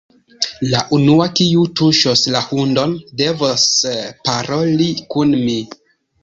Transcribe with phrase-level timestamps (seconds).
[0.69, 3.67] La unua, kiu tuŝos la hundon, devos
[4.31, 5.61] paroli kun mi.